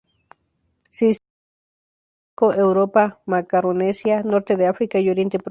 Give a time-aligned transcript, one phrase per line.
[0.91, 1.21] Se distribuye
[2.35, 5.39] por el paleártico: Europa, Macaronesia, norte de África y Oriente Próximo.